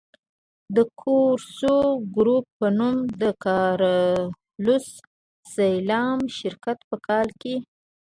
د 0.75 0.77
کورسو 1.01 1.75
ګروپ 2.15 2.45
په 2.59 2.67
نوم 2.79 2.97
د 3.21 3.23
کارلوس 3.45 4.87
سلایم 5.53 6.21
شرکت 6.37 6.77
په 6.89 6.95
کال 7.07 7.27
کې. 7.41 7.55